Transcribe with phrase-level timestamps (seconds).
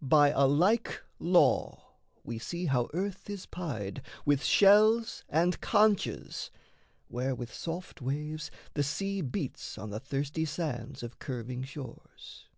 [0.00, 6.48] By a like law we see how earth is pied With shells and conchs,
[7.08, 12.48] where, with soft waves, the sea Beats on the thirsty sands of curving shores.